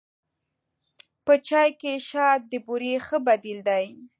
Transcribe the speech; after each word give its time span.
په 1.25 1.33
چای 1.47 1.69
کې 1.79 1.93
شات 2.09 2.41
د 2.51 2.53
بوري 2.65 2.93
ښه 3.05 3.17
بدیل 3.27 3.59
دی. 3.69 3.85